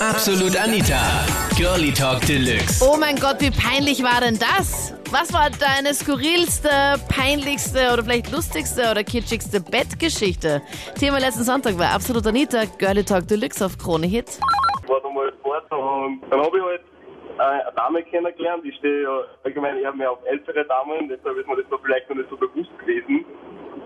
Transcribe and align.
Absolut 0.00 0.56
Anita. 0.56 0.96
Girlie 1.58 1.92
Talk 1.92 2.24
Deluxe. 2.24 2.80
Oh 2.80 2.96
mein 2.98 3.16
Gott, 3.16 3.36
wie 3.40 3.50
peinlich 3.50 4.02
war 4.02 4.22
denn 4.22 4.38
das? 4.40 4.96
Was 5.12 5.30
war 5.34 5.50
deine 5.50 5.92
skurrilste, 5.92 6.70
peinlichste 7.14 7.92
oder 7.92 8.02
vielleicht 8.02 8.32
lustigste 8.32 8.90
oder 8.90 9.04
kitschigste 9.04 9.60
Bettgeschichte? 9.60 10.62
Thema 10.98 11.18
letzten 11.18 11.44
Sonntag 11.44 11.78
war 11.78 11.92
Absolut 11.92 12.26
Anita, 12.26 12.64
Girlie 12.78 13.04
Talk 13.04 13.28
Deluxe 13.28 13.62
auf 13.62 13.76
Krone 13.76 14.06
Hit. 14.06 14.40
Ich 14.82 14.88
war 14.88 15.02
da 15.02 15.10
mal 15.10 15.30
Sport 15.38 15.70
und 15.70 16.22
dann 16.30 16.40
habe 16.40 16.56
ich 16.56 16.64
halt 16.64 16.80
äh, 17.36 17.42
eine 17.42 17.72
Dame 17.76 18.02
kennengelernt. 18.04 18.64
Ich 18.64 18.76
stehe 18.76 19.02
ja 19.02 19.20
allgemein 19.44 19.76
eher 19.76 19.92
mehr 19.92 20.12
auf 20.12 20.24
ältere 20.24 20.64
Damen, 20.64 21.10
deshalb 21.10 21.36
ist 21.36 21.46
mir 21.46 21.56
das 21.56 21.66
da 21.70 21.76
vielleicht 21.76 22.08
noch 22.08 22.16
nicht 22.16 22.30
so 22.30 22.38
bewusst 22.38 22.72
gewesen. 22.78 23.26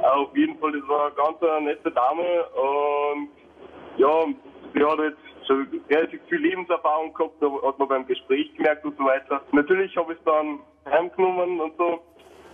Auf 0.00 0.30
jeden 0.36 0.56
Fall, 0.60 0.70
das 0.78 0.88
war 0.88 1.06
eine 1.06 1.14
ganz 1.16 1.64
nette 1.64 1.90
Dame 1.90 2.22
und 2.54 3.30
ja, 3.98 4.26
sie 4.74 4.84
hat 4.84 4.98
jetzt 5.00 5.33
schon 5.46 5.66
relativ 5.90 6.20
viel 6.28 6.38
Lebenserfahrung 6.38 7.12
gehabt, 7.14 7.34
da 7.40 7.46
hat 7.66 7.78
man 7.78 7.88
beim 7.88 8.06
Gespräch 8.06 8.54
gemerkt 8.56 8.84
und 8.84 8.96
so 8.96 9.04
weiter. 9.04 9.42
Natürlich 9.52 9.96
habe 9.96 10.12
ich 10.12 10.18
es 10.18 10.24
dann 10.24 10.58
heimgenommen 10.90 11.60
und 11.60 11.76
so. 11.76 12.00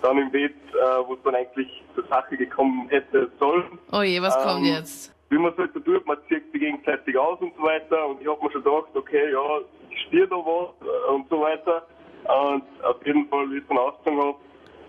Dann 0.03 0.17
im 0.17 0.31
Bett, 0.31 0.55
äh, 0.73 1.07
wo 1.07 1.15
es 1.15 1.23
dann 1.25 1.35
eigentlich 1.35 1.85
zur 1.95 2.07
Sache 2.07 2.37
gekommen 2.37 2.89
hätte 2.89 3.31
sollen. 3.39 3.79
Oh 3.93 4.01
je, 4.03 4.23
was 4.23 4.35
kommt 4.43 4.67
Ähm, 4.67 4.75
jetzt? 4.75 5.15
Wie 5.29 5.37
man 5.39 5.53
es 5.53 5.59
halt 5.59 5.73
so 5.75 5.81
tut, 5.81 6.07
man 6.07 6.17
zieht 6.29 6.51
sich 6.51 6.61
gegenseitig 6.61 7.17
aus 7.19 7.39
und 7.41 7.55
so 7.57 7.63
weiter. 7.63 8.07
Und 8.07 8.21
ich 8.21 8.27
habe 8.27 8.43
mir 8.43 8.51
schon 8.51 8.65
gedacht, 8.65 8.89
okay, 8.95 9.31
ja, 9.31 9.59
ich 9.91 10.01
stehe 10.09 10.27
da 10.27 10.37
was 10.37 10.71
äh, 10.81 11.13
und 11.13 11.29
so 11.29 11.41
weiter. 11.41 11.87
Und 12.25 12.65
auf 12.85 13.05
jeden 13.07 13.29
Fall, 13.29 13.51
wie 13.51 13.57
ich 13.57 13.63
es 13.63 13.69
dann 13.69 13.79
ausgezogen 13.79 14.21
habe, 14.21 14.37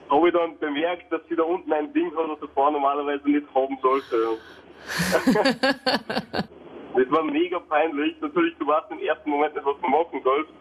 habe 0.09 0.27
ich 0.27 0.33
dann 0.33 0.57
bemerkt, 0.59 1.11
dass 1.11 1.21
sie 1.27 1.35
da 1.35 1.43
unten 1.43 1.71
ein 1.73 1.91
Ding 1.93 2.11
hat, 2.15 2.29
das 2.29 2.39
der 2.39 2.49
Frau 2.49 2.71
normalerweise 2.71 3.29
nicht 3.29 3.47
haben 3.53 3.77
sollte. 3.81 4.37
das 6.95 7.11
war 7.11 7.23
mega 7.23 7.59
peinlich. 7.59 8.15
Natürlich, 8.21 8.55
du 8.57 8.67
weißt 8.67 8.91
im 8.91 8.99
ersten 8.99 9.29
Moment 9.29 9.55
nicht, 9.55 9.65
was 9.65 9.75
du 9.81 9.87
machen 9.87 10.21
sollst. 10.23 10.51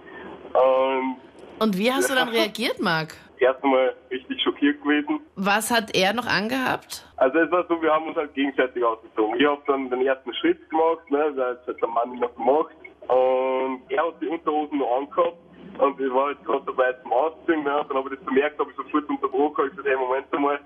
Und 0.52 1.16
Und 1.58 1.78
wie 1.78 1.92
hast 1.92 2.10
du 2.10 2.14
dann 2.14 2.28
reagiert, 2.28 2.80
Marc? 2.80 3.16
erst 3.40 3.62
einmal 3.64 3.94
richtig 4.10 4.42
schockiert 4.42 4.80
gewesen. 4.82 5.20
Was 5.36 5.70
hat 5.70 5.94
er 5.94 6.12
noch 6.12 6.26
angehabt? 6.26 7.06
Also 7.16 7.38
es 7.38 7.50
war 7.50 7.66
so, 7.68 7.80
wir 7.82 7.92
haben 7.92 8.06
uns 8.06 8.16
halt 8.16 8.34
gegenseitig 8.34 8.84
ausgezogen. 8.84 9.38
Ich 9.38 9.46
habe 9.46 9.62
dann 9.66 9.90
den 9.90 10.06
ersten 10.06 10.32
Schritt 10.34 10.68
gemacht, 10.70 11.10
ne, 11.10 11.32
das 11.34 11.66
hat 11.66 11.80
der 11.80 11.88
Mann 11.88 12.18
noch 12.18 12.34
gemacht. 12.34 12.74
Und 13.08 13.82
er 13.88 14.06
hat 14.06 14.20
die 14.20 14.26
Unterhosen 14.26 14.78
noch 14.78 14.98
angehabt. 14.98 15.38
Und 15.78 16.00
ich 16.00 16.12
war 16.12 16.30
jetzt 16.30 16.44
gerade 16.44 16.64
dabei 16.66 16.92
zum 17.02 17.12
Ausziehen, 17.12 17.62
ne, 17.64 17.84
dann 17.88 17.96
habe 17.96 18.10
ich 18.10 18.18
das 18.18 18.24
bemerkt, 18.24 18.58
habe 18.58 18.70
ich 18.70 18.76
sofort 18.76 19.08
unterbrochen, 19.08 19.64
ich 19.66 19.70
gesagt, 19.70 19.88
hey, 19.88 19.96
Moment 19.96 20.26
einmal, 20.32 20.60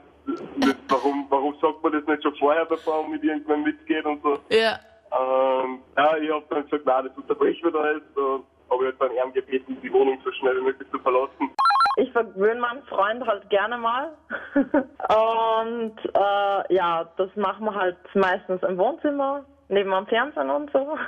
warum, 0.88 1.26
warum 1.28 1.54
sagt 1.60 1.82
man 1.82 1.92
das 1.92 2.06
nicht 2.06 2.22
schon 2.22 2.34
vorher, 2.36 2.64
bevor 2.64 3.02
man 3.02 3.12
mit 3.12 3.24
irgendwann 3.24 3.62
mitgeht 3.62 4.04
und 4.04 4.22
so. 4.22 4.38
Ja. 4.50 4.78
Und 5.18 5.80
ja, 5.96 6.16
ich 6.16 6.30
habe 6.30 6.44
dann 6.50 6.64
gesagt, 6.64 6.86
nein, 6.86 7.04
das 7.06 7.16
unterbrechen 7.16 7.64
wir 7.64 7.70
da 7.72 7.92
jetzt. 7.92 8.16
Und 8.16 8.44
habe 8.70 8.84
ich 8.84 8.86
halt 8.86 9.00
dann 9.00 9.12
eher 9.12 9.30
gebeten, 9.30 9.76
die 9.82 9.92
Wohnung 9.92 10.18
so 10.24 10.32
schnell 10.32 10.56
wie 10.58 10.62
möglich 10.64 10.88
zu 10.90 10.98
verlassen. 10.98 11.50
Ich 11.96 12.10
verwöhne 12.12 12.60
meinen 12.60 12.82
Freund 12.84 13.24
halt 13.26 13.48
gerne 13.50 13.78
mal. 13.78 14.10
und 14.54 15.96
äh, 16.14 16.74
ja, 16.74 17.08
das 17.16 17.30
machen 17.36 17.64
wir 17.66 17.74
halt 17.74 17.96
meistens 18.14 18.62
im 18.62 18.76
Wohnzimmer, 18.78 19.44
neben 19.68 19.92
am 19.92 20.06
Fernsehen 20.06 20.50
und 20.50 20.70
so. 20.72 20.98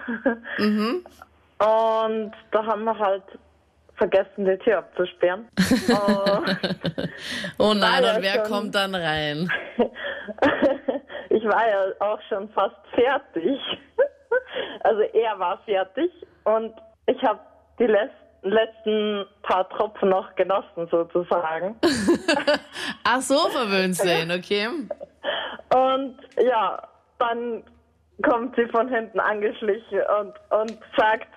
Und 1.59 2.33
da 2.51 2.67
haben 2.67 2.85
wir 2.85 2.99
halt 2.99 3.23
vergessen, 3.95 4.45
die 4.45 4.59
Tür 4.59 4.79
abzusperren. 4.79 5.49
Und 5.57 7.09
Oh 7.59 7.73
nein, 7.73 8.05
und 8.05 8.23
wer 8.23 8.45
schon- 8.45 8.53
kommt 8.53 8.75
dann 8.75 8.95
rein? 8.95 9.51
Ich 11.47 11.53
war 11.53 11.69
ja 11.69 11.87
auch 12.01 12.21
schon 12.29 12.49
fast 12.51 12.77
fertig. 12.95 13.61
Also 14.81 15.01
er 15.01 15.39
war 15.39 15.59
fertig 15.65 16.11
und 16.45 16.73
ich 17.07 17.23
habe 17.25 17.41
die 17.79 17.87
letzten 18.43 19.27
paar 19.43 19.69
Tropfen 19.71 20.11
noch 20.11 20.35
genossen 20.37 20.87
sozusagen. 20.91 21.77
Ach 23.05 23.21
so, 23.21 23.35
verwöhnt 23.49 24.03
ihn, 24.05 24.31
okay. 24.31 24.69
Und 25.75 26.19
ja, 26.43 26.83
dann 27.19 27.65
kommt 28.23 28.55
sie 28.57 28.67
von 28.67 28.89
hinten 28.89 29.19
angeschlichen 29.19 30.01
und, 30.21 30.35
und 30.51 30.79
sagt, 30.97 31.29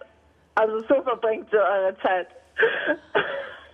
also 0.56 0.80
so 0.82 1.02
verbringt 1.02 1.52
ihr 1.52 1.60
eure 1.60 1.98
Zeit. 2.00 2.28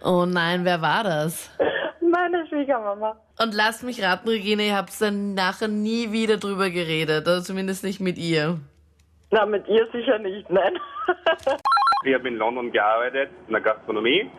Oh 0.04 0.26
nein, 0.26 0.64
wer 0.64 0.82
war 0.82 1.04
das? 1.04 1.52
Meine 2.16 2.48
Schwiegermama. 2.48 3.18
Und 3.42 3.54
lasst 3.54 3.84
mich 3.84 4.02
raten, 4.02 4.30
Regine, 4.30 4.64
ihr 4.68 4.78
habt 4.78 4.90
dann 5.02 5.34
nachher 5.34 5.68
nie 5.68 6.14
wieder 6.14 6.38
drüber 6.38 6.70
geredet, 6.70 7.28
oder 7.28 7.42
zumindest 7.42 7.84
nicht 7.84 8.00
mit 8.00 8.18
ihr. 8.18 8.58
Na, 9.32 9.46
mit 9.46 9.68
ihr 9.68 9.86
sicher 9.92 10.18
nicht, 10.20 10.50
nein. 10.50 10.78
Ich 12.06 12.14
habe 12.14 12.28
in 12.28 12.36
London 12.38 12.72
gearbeitet, 12.72 13.32
in 13.48 13.54
der 13.54 13.62
Gastronomie, 13.62 14.30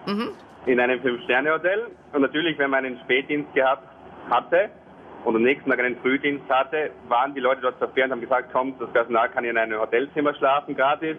in 0.67 0.79
einem 0.79 1.01
Fünf-Sterne-Hotel. 1.03 1.89
Und 2.13 2.23
natürlich, 2.23 2.57
wenn 2.59 2.71
man 2.71 2.85
einen 2.85 3.01
Spätdienst 3.01 3.53
gehabt 3.55 3.89
hatte 4.31 4.71
und 5.25 5.35
am 5.35 5.43
nächsten 5.43 5.69
Tag 5.69 5.81
einen 5.81 5.97
Frühdienst 5.97 6.49
hatte, 6.49 6.91
waren 7.09 7.35
die 7.35 7.41
Leute 7.41 7.63
dort 7.63 7.77
verfehlt 7.79 8.07
und 8.07 8.13
haben 8.13 8.21
gesagt, 8.21 8.53
kommt, 8.53 8.81
das 8.81 8.89
Personal 8.93 9.29
kann 9.31 9.45
in 9.45 9.59
einem 9.59 9.81
Hotelzimmer 9.81 10.33
schlafen, 10.37 10.77
gratis. 10.77 11.17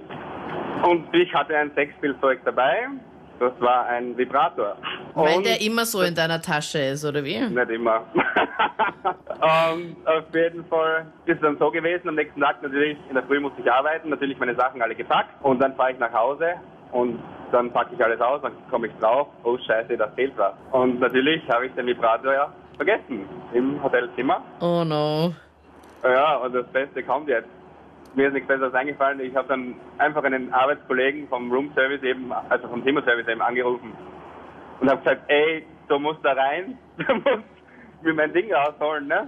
Und 0.83 1.13
ich 1.13 1.33
hatte 1.33 1.57
ein 1.57 1.69
Sexspielzeug 1.75 2.39
dabei. 2.45 2.87
Das 3.39 3.51
war 3.59 3.87
ein 3.87 4.17
Vibrator. 4.17 4.77
Weil 5.23 5.43
der 5.43 5.61
immer 5.61 5.85
so 5.85 6.01
in 6.01 6.15
deiner 6.15 6.41
Tasche 6.41 6.79
ist, 6.79 7.05
oder 7.05 7.23
wie? 7.23 7.39
nicht 7.39 7.69
immer. 7.69 8.01
und 9.41 9.95
auf 10.05 10.23
jeden 10.33 10.65
Fall 10.65 11.07
ist 11.25 11.35
es 11.35 11.41
dann 11.41 11.57
so 11.57 11.71
gewesen, 11.71 12.09
am 12.09 12.15
nächsten 12.15 12.39
Tag 12.41 12.61
natürlich, 12.61 12.97
in 13.09 13.15
der 13.15 13.23
Früh 13.23 13.39
musste 13.39 13.61
ich 13.61 13.71
arbeiten, 13.71 14.09
natürlich 14.09 14.37
meine 14.39 14.55
Sachen 14.55 14.81
alle 14.81 14.95
gepackt 14.95 15.29
und 15.43 15.59
dann 15.59 15.75
fahre 15.75 15.93
ich 15.93 15.99
nach 15.99 16.13
Hause 16.13 16.55
und 16.91 17.19
dann 17.51 17.71
packe 17.71 17.95
ich 17.95 18.03
alles 18.03 18.19
aus, 18.21 18.41
dann 18.41 18.53
komme 18.69 18.87
ich 18.87 18.93
drauf, 18.99 19.27
oh 19.43 19.57
scheiße, 19.57 19.97
da 19.97 20.07
fehlt 20.09 20.33
was. 20.37 20.53
Und 20.71 20.99
natürlich 20.99 21.41
habe 21.49 21.67
ich 21.67 21.73
den 21.73 21.87
Vibrator 21.87 22.33
ja 22.33 22.53
vergessen 22.75 23.27
im 23.53 23.81
Hotelzimmer. 23.81 24.41
Oh 24.59 24.83
no. 24.83 25.33
Ja, 26.03 26.35
und 26.37 26.53
das 26.53 26.67
Beste 26.67 27.03
kommt 27.03 27.27
jetzt. 27.27 27.49
Mir 28.15 28.27
ist 28.27 28.33
nichts 28.33 28.47
Besseres 28.47 28.73
eingefallen. 28.73 29.19
Ich 29.19 29.35
habe 29.35 29.47
dann 29.47 29.75
einfach 29.97 30.23
einen 30.23 30.53
Arbeitskollegen 30.53 31.27
vom 31.27 31.51
Room 31.51 31.71
Service 31.75 32.01
eben, 32.03 32.31
also 32.49 32.67
vom 32.67 32.83
Zimmerservice 32.83 33.27
eben 33.27 33.41
angerufen 33.41 33.93
und 34.79 34.89
habe 34.89 35.01
gesagt, 35.01 35.23
ey, 35.27 35.65
du 35.87 35.99
musst 35.99 36.23
da 36.23 36.33
rein, 36.33 36.77
du 36.97 37.13
musst 37.15 37.43
mir 38.01 38.13
mein 38.13 38.33
Ding 38.33 38.53
rausholen, 38.53 39.07
ne? 39.07 39.27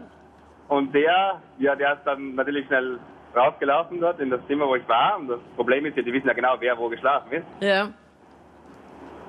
Und 0.68 0.94
der, 0.94 1.42
ja, 1.58 1.76
der 1.76 1.94
ist 1.94 2.04
dann 2.06 2.36
natürlich 2.36 2.68
schnell 2.68 3.00
rausgelaufen 3.36 4.00
dort 4.00 4.20
in 4.20 4.30
das 4.30 4.46
Zimmer, 4.48 4.68
wo 4.68 4.76
ich 4.76 4.88
war. 4.88 5.18
Und 5.18 5.28
das 5.28 5.40
Problem 5.56 5.86
ist 5.86 5.98
ja, 5.98 6.04
die 6.04 6.14
wissen 6.14 6.28
ja 6.28 6.34
genau, 6.34 6.56
wer 6.60 6.78
wo 6.78 6.90
geschlafen 6.90 7.32
ist. 7.32 7.46
Ja. 7.60 7.90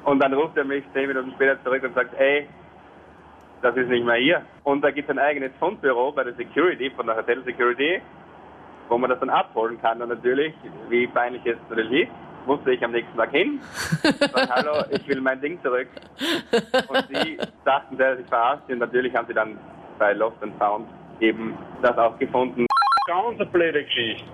Und 0.04 0.22
dann 0.22 0.32
ruft 0.34 0.56
er 0.56 0.64
mich 0.64 0.84
zehn 0.92 1.08
Minuten 1.08 1.32
später 1.32 1.62
zurück 1.62 1.82
und 1.82 1.94
sagt, 1.94 2.18
ey, 2.18 2.46
das 3.62 3.76
ist 3.76 3.88
nicht 3.88 4.04
mehr 4.04 4.16
hier. 4.16 4.42
Und 4.64 4.82
da 4.82 4.90
gibt 4.90 5.08
es 5.08 5.16
ein 5.16 5.18
eigenes 5.18 5.52
Fundbüro 5.58 6.12
bei 6.12 6.24
der 6.24 6.34
Security, 6.34 6.90
von 6.90 7.06
der 7.06 7.16
Hotel 7.16 7.42
Security, 7.44 8.00
wo 8.88 8.96
man 8.96 9.10
das 9.10 9.20
dann 9.20 9.30
abholen 9.30 9.80
kann. 9.80 10.00
Und 10.00 10.08
natürlich, 10.08 10.54
wie 10.88 11.06
peinlich 11.06 11.44
es 11.44 11.58
natürlich 11.68 12.08
ist, 12.08 12.12
musste 12.46 12.72
ich 12.72 12.84
am 12.84 12.92
nächsten 12.92 13.16
Tag 13.16 13.30
hin. 13.30 13.60
Sagen, 14.02 14.50
hallo, 14.50 14.84
ich 14.90 15.06
will 15.08 15.20
mein 15.20 15.40
Ding 15.40 15.60
zurück. 15.62 15.88
Und 16.88 17.06
sie 17.08 17.38
dachten 17.64 17.96
sehr, 17.96 18.12
dass 18.12 18.20
ich 18.20 18.26
verarscht 18.26 18.66
bin. 18.66 18.74
Und 18.74 18.80
natürlich 18.80 19.14
haben 19.14 19.26
sie 19.26 19.34
dann 19.34 19.58
bei 19.98 20.12
Lost 20.12 20.42
and 20.42 20.56
Found 20.58 20.88
eben 21.20 21.56
das 21.82 21.96
auch 21.98 22.18
gefunden. 22.18 22.66
ganz 23.06 23.40
eine 23.40 23.46
blöde 23.46 23.84
Geschichte. 23.84 24.24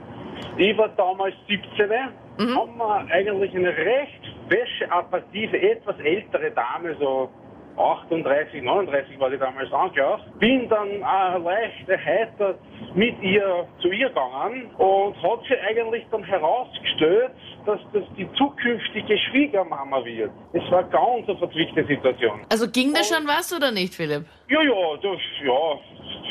Ich 0.58 0.76
war 0.76 0.88
damals 0.90 1.34
17, 1.48 1.90
haben 1.90 2.76
wir 2.76 3.06
eigentlich 3.10 3.54
eine 3.54 3.68
recht 3.76 4.20
fesche, 4.48 4.90
apathive, 4.90 5.60
etwas 5.60 5.98
ältere 6.00 6.50
Dame, 6.50 6.94
so 6.98 7.30
38, 7.78 8.62
39 8.62 9.18
war 9.20 9.30
die 9.30 9.38
damals 9.38 9.72
angeschaut. 9.72 10.20
Bin 10.38 10.68
dann 10.68 10.88
äh, 10.88 11.38
leicht 11.38 11.88
erheitert 11.88 12.58
mit 12.94 13.20
ihr 13.22 13.66
zu 13.80 13.88
ihr 13.88 14.08
gegangen 14.08 14.70
und 14.76 15.22
hat 15.22 15.40
sie 15.48 15.58
eigentlich 15.58 16.04
dann 16.10 16.24
herausgestellt, 16.24 17.30
dass 17.66 17.80
das 17.92 18.02
die 18.16 18.28
zukünftige 18.34 19.18
Schwiegermama 19.18 20.04
wird. 20.04 20.30
Es 20.52 20.62
war 20.70 20.84
ganz 20.84 21.28
eine 21.28 21.38
verzwickte 21.38 21.84
Situation. 21.84 22.40
Also 22.50 22.68
ging 22.70 22.94
da 22.94 23.02
schon 23.02 23.26
was 23.26 23.52
oder 23.52 23.70
nicht, 23.70 23.94
Philipp? 23.94 24.24
Ja, 24.48 24.62
ja, 24.62 24.96
das, 25.02 25.18
ja, 25.44 25.78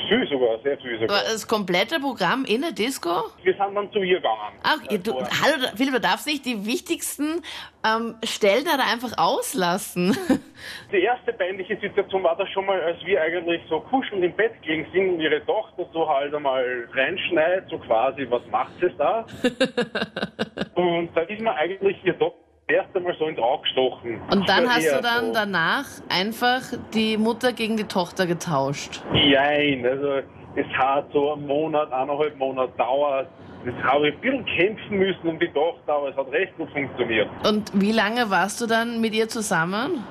viel 0.07 0.27
sogar, 0.27 0.59
sehr 0.59 0.77
viel 0.77 0.99
sogar. 0.99 1.17
War 1.17 1.23
das 1.23 1.47
komplette 1.47 1.99
Programm 1.99 2.45
in 2.45 2.61
der 2.61 2.71
Disco? 2.71 3.09
Wir 3.43 3.53
sind 3.53 3.75
dann 3.75 3.91
zu 3.91 3.99
ihr 3.99 4.17
gegangen. 4.17 4.53
Ach, 4.63 4.77
du, 4.87 5.13
hallo, 5.13 5.67
Philipp, 5.75 5.93
du 5.93 5.99
darfst 5.99 6.27
nicht 6.27 6.45
die 6.45 6.65
wichtigsten 6.65 7.41
ähm, 7.85 8.15
Stellen 8.23 8.65
da 8.65 8.71
einfach 8.83 9.17
auslassen. 9.17 10.15
Die 10.91 11.01
erste 11.01 11.33
peinliche 11.33 11.77
Situation 11.77 12.23
war 12.23 12.35
da 12.37 12.47
schon 12.47 12.65
mal, 12.65 12.81
als 12.81 13.03
wir 13.05 13.21
eigentlich 13.21 13.61
so 13.69 13.81
kuschelnd 13.81 14.23
im 14.23 14.33
Bett 14.35 14.53
gelegen 14.61 14.87
sind 14.93 15.13
und 15.15 15.19
ihre 15.19 15.45
Tochter 15.45 15.87
so 15.93 16.07
halt 16.07 16.33
einmal 16.33 16.87
reinschneit, 16.93 17.65
so 17.69 17.77
quasi, 17.77 18.25
was 18.29 18.41
macht 18.49 18.71
sie 18.79 18.89
da? 18.97 19.25
und 20.75 21.09
da 21.13 21.21
ist 21.21 21.41
mir 21.41 21.53
eigentlich 21.53 21.97
ihr 22.03 22.17
Tochter 22.17 22.44
erst 22.67 22.95
einmal 22.95 23.15
so 23.17 23.25
ins 23.27 23.39
Auge 23.39 23.63
gestochen. 23.63 24.21
Und 24.31 24.49
dann 24.49 24.67
hast 24.67 24.91
du 24.91 25.01
dann 25.01 25.27
so. 25.27 25.33
danach 25.33 25.85
einfach 26.09 26.61
die 26.93 27.17
Mutter 27.17 27.53
gegen 27.53 27.77
die 27.77 27.83
Tochter 27.85 28.25
getauscht. 28.25 29.01
Nein, 29.11 29.85
also 29.85 30.21
es 30.55 30.67
hat 30.77 31.07
so 31.13 31.33
einen 31.33 31.45
Monat, 31.45 31.91
eineinhalb 31.91 32.37
Monate 32.37 32.73
dauert, 32.77 33.27
Das 33.65 33.73
habe 33.83 34.09
ich 34.09 34.15
ein 34.15 34.21
bisschen 34.21 34.45
kämpfen 34.45 34.97
müssen 34.97 35.27
um 35.27 35.39
die 35.39 35.49
Tochter, 35.49 35.93
aber 35.93 36.09
es 36.09 36.15
hat 36.15 36.31
recht 36.31 36.55
gut 36.57 36.69
funktioniert. 36.71 37.27
Und 37.47 37.71
wie 37.73 37.91
lange 37.91 38.29
warst 38.29 38.61
du 38.61 38.67
dann 38.67 39.01
mit 39.01 39.13
ihr 39.13 39.27
zusammen? 39.27 40.03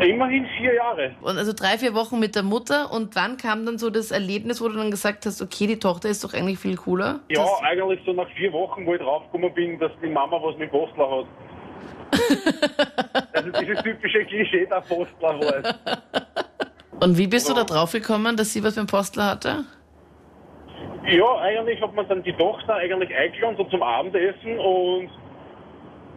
Immerhin 0.00 0.46
vier 0.58 0.74
Jahre. 0.74 1.10
Und 1.22 1.38
also 1.38 1.52
drei, 1.52 1.76
vier 1.76 1.92
Wochen 1.94 2.20
mit 2.20 2.36
der 2.36 2.44
Mutter. 2.44 2.92
Und 2.92 3.16
wann 3.16 3.36
kam 3.36 3.66
dann 3.66 3.78
so 3.78 3.90
das 3.90 4.12
Erlebnis, 4.12 4.60
wo 4.60 4.68
du 4.68 4.76
dann 4.76 4.92
gesagt 4.92 5.26
hast, 5.26 5.42
okay, 5.42 5.66
die 5.66 5.78
Tochter 5.78 6.08
ist 6.08 6.22
doch 6.22 6.34
eigentlich 6.34 6.58
viel 6.60 6.76
cooler? 6.76 7.20
Ja, 7.30 7.44
eigentlich 7.62 8.00
so 8.06 8.12
nach 8.12 8.28
vier 8.36 8.52
Wochen, 8.52 8.86
wo 8.86 8.94
ich 8.94 9.00
draufgekommen 9.00 9.52
bin, 9.54 9.78
dass 9.80 9.90
die 10.00 10.08
Mama 10.08 10.38
was 10.40 10.56
mit 10.56 10.70
Postler 10.70 11.10
hat. 11.10 11.26
also 13.32 13.50
dieses 13.60 13.82
typische 13.82 14.24
Klischee 14.24 14.66
der 14.66 14.80
Postler 14.80 15.38
halt. 15.38 15.78
und 17.00 17.18
wie 17.18 17.26
bist 17.26 17.48
du 17.48 17.54
da 17.54 17.64
drauf 17.64 17.92
gekommen, 17.92 18.36
dass 18.36 18.52
sie 18.52 18.62
was 18.62 18.76
mit 18.76 18.88
dem 18.88 18.90
Postler 18.90 19.26
hatte? 19.26 19.64
Ja, 21.06 21.38
eigentlich 21.38 21.80
hat 21.80 21.94
man 21.94 22.06
dann 22.08 22.22
die 22.22 22.34
Tochter 22.34 22.74
eigentlich 22.74 23.14
eingeladen, 23.16 23.56
so 23.56 23.64
zum 23.64 23.82
Abendessen 23.82 24.58
und 24.58 25.10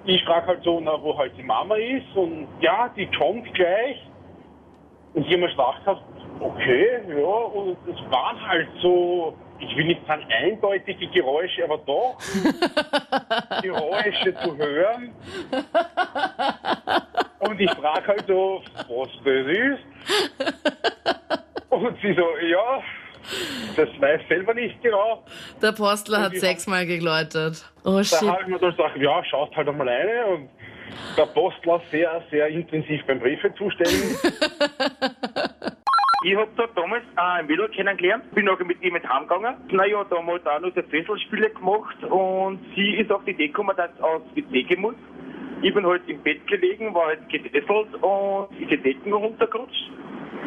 ich 0.05 0.23
frage 0.23 0.47
halt 0.47 0.63
so, 0.63 0.79
na, 0.79 1.01
wo 1.01 1.17
halt 1.17 1.31
die 1.37 1.43
Mama 1.43 1.75
ist 1.75 2.15
und 2.15 2.47
ja, 2.59 2.89
die 2.95 3.07
kommt 3.07 3.53
gleich. 3.53 4.05
Und 5.13 5.25
ich 5.25 5.31
habe 5.31 5.41
mir 5.41 5.49
gedacht, 5.49 5.81
hab, 5.85 6.01
okay, 6.39 6.87
ja, 7.07 7.25
und 7.25 7.77
es 7.87 8.11
waren 8.11 8.47
halt 8.47 8.67
so, 8.81 9.33
ich 9.61 9.75
will 9.77 9.85
nicht 9.85 10.05
sagen 10.07 10.25
eindeutige 10.29 11.07
Geräusche, 11.07 11.63
aber 11.63 11.77
doch 11.79 12.17
Geräusche 13.61 14.35
zu 14.43 14.57
hören. 14.57 15.13
Und 17.39 17.59
ich 17.59 17.71
frage 17.71 18.07
halt 18.07 18.25
so, 18.27 18.61
was 18.87 19.09
das 19.23 19.47
ist. 19.47 19.83
Und 21.69 21.97
sie 22.01 22.13
so, 22.13 22.25
ja, 22.47 22.83
das 23.75 23.89
weiß 23.99 24.21
selber 24.27 24.53
nicht 24.53 24.81
genau. 24.81 25.23
Der 25.61 25.71
Postler 25.71 26.21
hat 26.21 26.35
sechsmal 26.35 26.85
geläutet. 26.85 27.65
Oh 27.83 27.97
Da 27.97 28.03
shit. 28.03 28.21
habe 28.27 28.41
ich 28.43 28.47
mir 28.47 28.59
dann 28.59 28.71
gesagt, 28.71 28.97
ja, 28.97 29.23
schaust 29.25 29.55
halt 29.55 29.67
einmal 29.67 29.87
rein 29.87 30.25
und 30.33 30.49
der 31.17 31.25
Postler 31.27 31.81
sehr, 31.89 32.21
sehr 32.29 32.47
intensiv 32.49 33.05
beim 33.05 33.19
Briefe 33.19 33.53
zustellen. 33.55 34.17
Ich 36.31 36.37
hab 36.37 36.55
da 36.55 36.65
damals 36.75 37.03
äh, 37.17 37.19
ein 37.19 37.47
Mädel 37.47 37.67
kennengelernt, 37.67 38.23
bin 38.33 38.45
nachher 38.45 38.63
mit 38.63 38.81
ihr 38.81 38.93
mit 38.93 39.03
heimgegangen. 39.03 39.53
Naja, 39.69 40.05
da 40.09 40.15
haben 40.15 40.27
wir 40.27 40.39
da 40.39 40.61
noch 40.61 40.73
so 40.73 40.81
Fesselspiele 40.81 41.49
gemacht 41.49 42.01
und 42.05 42.57
sie 42.73 42.95
ist 42.95 43.11
auf 43.11 43.25
die 43.25 43.31
Idee 43.31 43.47
gekommen, 43.47 43.75
dass 43.75 43.89
sie 43.97 44.01
aufs 44.01 44.33
WC 44.33 44.63
gehen 44.63 44.79
muss. 44.79 44.95
Ich 45.61 45.73
bin 45.73 45.85
halt 45.85 46.03
im 46.07 46.23
Bett 46.23 46.47
gelegen, 46.47 46.93
war 46.93 47.07
halt 47.07 47.27
gedesselt 47.27 47.67
und 47.99 48.47
ist 48.61 48.71
die 48.71 48.77
Decken 48.77 49.11
runtergerutscht. 49.11 49.91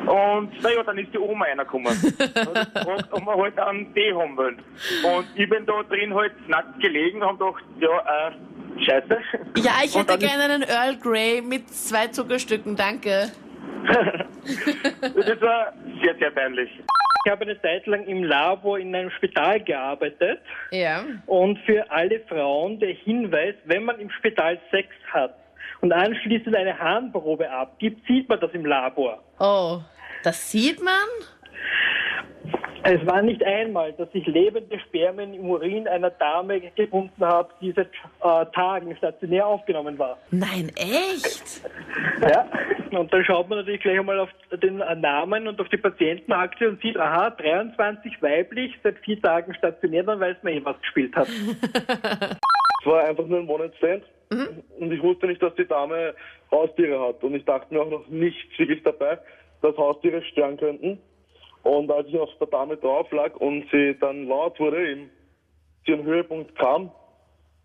Und 0.06 0.62
naja, 0.62 0.82
dann 0.84 0.96
ist 0.96 1.12
die 1.12 1.19
Oma 1.19 1.44
reingekommen. 1.44 1.92
und 1.92 3.12
ob 3.12 3.26
wir 3.26 3.36
halt 3.36 3.58
einen 3.58 3.92
Tee 3.92 4.14
haben 4.14 4.38
wollen. 4.38 4.62
Und 5.02 5.26
ich 5.34 5.50
bin 5.50 5.66
da 5.66 5.82
drin 5.82 6.14
halt 6.14 6.32
nackt 6.48 6.81
gelegen 6.81 7.22
und 7.22 7.28
hab 7.28 7.38
gedacht, 7.38 7.64
ja, 7.78 8.28
äh, 8.28 8.84
scheiße. 8.86 9.19
Ja, 9.58 9.72
ich 9.84 9.94
hätte 9.94 10.16
gerne 10.16 10.44
einen 10.44 10.62
Earl 10.62 10.96
Grey 10.96 11.42
mit 11.42 11.69
zwei 11.69 12.06
Zuckerstücken, 12.06 12.75
danke. 12.75 13.31
Das 15.14 15.40
war 15.40 15.72
sehr, 16.02 16.14
sehr 16.19 16.31
peinlich. 16.31 16.70
Ich 17.26 17.31
habe 17.32 17.42
eine 17.42 17.60
Zeit 17.62 17.86
lang 17.86 18.04
im 18.06 18.22
Labor 18.25 18.78
in 18.78 18.94
einem 18.94 19.10
Spital 19.10 19.60
gearbeitet 19.60 20.40
Ja. 20.70 21.04
und 21.26 21.58
für 21.60 21.90
alle 21.90 22.20
Frauen 22.28 22.78
der 22.81 22.90
Hinweis, 22.90 23.54
wenn 23.64 23.84
man 23.84 23.98
im 23.98 24.10
Spital 24.10 24.58
Sex 24.70 24.88
hat 25.12 25.34
und 25.81 25.92
anschließend 25.92 26.54
eine 26.54 26.78
Harnprobe 26.78 27.50
abgibt, 27.50 28.06
sieht 28.06 28.28
man 28.28 28.40
das 28.40 28.50
im 28.52 28.66
Labor. 28.66 29.22
Oh, 29.38 29.81
das 30.22 30.50
sieht 30.50 30.82
man? 30.82 30.92
Es 32.86 33.04
war 33.06 33.22
nicht 33.22 33.42
einmal, 33.42 33.94
dass 33.94 34.08
ich 34.12 34.26
lebende 34.26 34.78
Spermien 34.81 35.32
im 35.32 35.48
Urin 35.48 35.88
einer 35.88 36.10
Dame 36.10 36.60
gefunden 36.60 37.25
habe, 37.25 37.48
die 37.62 37.72
seit 37.72 37.88
äh, 38.22 38.44
Tagen 38.54 38.94
stationär 38.98 39.46
aufgenommen 39.46 39.98
war. 39.98 40.19
Nein, 40.31 40.70
echt? 40.76 41.62
Ja. 42.20 42.46
Und 42.96 43.12
dann 43.12 43.25
schaut 43.25 43.49
man 43.49 43.58
natürlich 43.58 43.81
gleich 43.81 43.99
einmal 43.99 44.20
auf 44.20 44.31
den 44.62 44.79
Namen 44.79 45.49
und 45.49 45.61
auf 45.61 45.69
die 45.69 45.76
Patientenakte 45.76 46.69
und 46.69 46.81
sieht, 46.81 46.96
aha, 46.96 47.31
23 47.31 48.23
weiblich, 48.23 48.73
seit 48.82 48.99
vier 48.99 49.20
Tagen 49.20 49.55
stationär, 49.55 50.02
dann 50.05 50.20
weiß 50.20 50.37
man 50.43 50.52
eh, 50.52 50.64
was 50.64 50.81
gespielt 50.81 51.14
hat. 51.17 51.29
Es 52.85 52.91
war 52.91 53.02
einfach 53.02 53.25
nur 53.25 53.38
ein 53.38 53.49
One-Night-Stand. 53.49 54.05
Und 54.79 54.93
ich 54.93 55.02
wusste 55.02 55.26
nicht, 55.26 55.43
dass 55.43 55.55
die 55.55 55.67
Dame 55.67 56.14
Haustiere 56.50 57.00
hat. 57.00 57.25
Und 57.25 57.35
ich 57.35 57.43
dachte 57.46 57.73
mir 57.73 57.81
auch 57.81 57.88
noch 57.88 58.06
nichts 58.08 58.58
wirklich 58.58 58.82
dabei, 58.82 59.19
dass 59.62 59.75
Haustiere 59.79 60.23
stören 60.25 60.58
könnten. 60.58 60.99
Und 61.62 61.91
als 61.91 62.08
ich 62.08 62.19
auf 62.19 62.29
der 62.38 62.49
Dame 62.49 62.76
drauf 62.76 63.11
lag 63.11 63.35
und 63.37 63.64
sie 63.73 63.96
dann 63.99 64.29
laut 64.29 64.61
wurde, 64.61 64.87
eben 64.87 65.11
zu 65.87 65.93
ihrem 65.93 66.05
Höhepunkt 66.05 66.58
kam, 66.58 66.91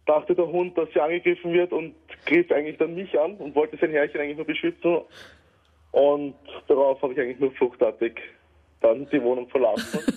dachte 0.09 0.33
der 0.33 0.47
Hund, 0.47 0.75
dass 0.75 0.89
sie 0.91 0.99
angegriffen 0.99 1.53
wird 1.53 1.71
und 1.71 1.93
griff 2.25 2.51
eigentlich 2.51 2.77
dann 2.77 2.95
mich 2.95 3.17
an 3.19 3.35
und 3.35 3.53
wollte 3.53 3.77
sein 3.77 3.91
Herrchen 3.91 4.19
eigentlich 4.19 4.37
nur 4.37 4.45
beschützen. 4.45 5.01
Und 5.91 6.35
darauf 6.67 7.01
habe 7.01 7.13
ich 7.13 7.19
eigentlich 7.19 7.39
nur 7.39 7.51
fluchtartig 7.51 8.19
dann 8.81 9.07
die 9.11 9.21
Wohnung 9.21 9.47
verlassen. 9.49 9.99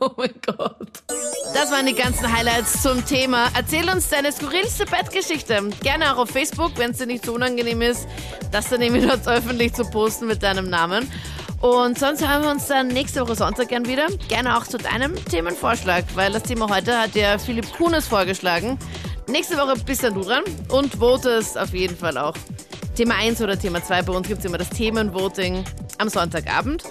Oh 0.00 0.10
mein 0.16 0.32
Gott. 0.46 1.02
Das 1.52 1.72
waren 1.72 1.84
die 1.84 1.94
ganzen 1.94 2.32
Highlights 2.32 2.82
zum 2.82 3.04
Thema. 3.04 3.48
Erzähl 3.54 3.86
uns 3.90 4.08
deine 4.08 4.32
skurrilste 4.32 4.86
Bettgeschichte. 4.86 5.60
Gerne 5.82 6.12
auch 6.12 6.18
auf 6.18 6.30
Facebook, 6.30 6.78
wenn 6.78 6.92
es 6.92 6.98
dir 6.98 7.06
nicht 7.06 7.26
so 7.26 7.34
unangenehm 7.34 7.82
ist, 7.82 8.08
das 8.52 8.70
dann 8.70 8.80
irgendwie 8.80 9.06
dort 9.06 9.26
öffentlich 9.26 9.74
zu 9.74 9.84
posten 9.90 10.26
mit 10.26 10.42
deinem 10.42 10.70
Namen. 10.70 11.10
Und 11.60 11.98
sonst 11.98 12.26
hören 12.26 12.44
wir 12.44 12.50
uns 12.50 12.68
dann 12.68 12.88
nächste 12.88 13.20
Woche 13.20 13.34
Sonntag 13.34 13.68
gern 13.68 13.86
wieder. 13.86 14.06
Gerne 14.28 14.56
auch 14.56 14.64
zu 14.64 14.78
deinem 14.78 15.14
Themenvorschlag, 15.16 16.04
weil 16.14 16.32
das 16.32 16.44
Thema 16.44 16.68
heute 16.70 16.96
hat 16.96 17.16
ja 17.16 17.36
Philipp 17.38 17.70
Kuhnes 17.72 18.06
vorgeschlagen. 18.06 18.78
Nächste 19.28 19.56
Woche 19.58 19.74
bist 19.84 20.02
dann 20.02 20.14
du 20.14 20.22
dran 20.22 20.42
und 20.70 20.94
votest 20.94 21.58
auf 21.58 21.74
jeden 21.74 21.96
Fall 21.96 22.16
auch. 22.16 22.34
Thema 22.96 23.14
1 23.16 23.40
oder 23.42 23.58
Thema 23.58 23.84
2. 23.84 24.02
Bei 24.02 24.12
uns 24.12 24.26
gibt 24.26 24.40
es 24.40 24.44
immer 24.46 24.58
das 24.58 24.70
Themenvoting 24.70 25.64
am 25.98 26.08
Sonntagabend. 26.08 26.82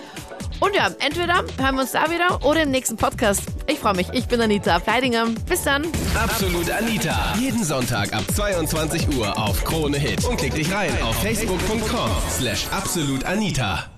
Und 0.59 0.75
ja, 0.75 0.89
entweder 0.99 1.43
hören 1.57 1.75
wir 1.75 1.81
uns 1.81 1.91
da 1.91 2.09
wieder 2.09 2.43
oder 2.45 2.63
im 2.63 2.71
nächsten 2.71 2.95
Podcast. 2.95 3.41
Ich 3.67 3.79
freue 3.79 3.95
mich. 3.95 4.07
Ich 4.13 4.27
bin 4.27 4.39
Anita 4.41 4.79
Pleidinger. 4.79 5.27
Bis 5.47 5.63
dann. 5.63 5.85
Absolut 6.15 6.69
Anita. 6.71 7.33
Jeden 7.39 7.63
Sonntag 7.63 8.13
ab 8.13 8.23
22 8.33 9.17
Uhr 9.17 9.37
auf 9.37 9.63
Krone 9.63 9.97
Hit. 9.97 10.23
Und 10.25 10.37
klick 10.37 10.55
dich 10.55 10.71
rein 10.71 10.91
auf 11.03 11.15
facebook.com 11.21 12.09
slash 12.29 12.67
absolutanita. 12.71 13.96